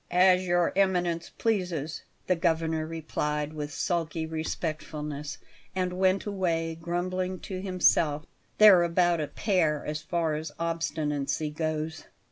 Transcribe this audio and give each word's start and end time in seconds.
"As 0.09 0.47
Your 0.47 0.73
Eminence 0.75 1.29
pleases," 1.29 2.01
the 2.25 2.35
Governor 2.35 2.87
replied 2.87 3.53
with 3.53 3.71
sulky 3.71 4.25
respectfulness; 4.25 5.37
and 5.75 5.93
went 5.93 6.25
away, 6.25 6.73
grumbling 6.81 7.37
to 7.41 7.61
himself: 7.61 8.25
"They're 8.57 8.81
about 8.81 9.21
a 9.21 9.27
pair, 9.27 9.85
as 9.85 10.01
far 10.01 10.33
as 10.33 10.51
obstinacy 10.57 11.51
goes." 11.51 12.05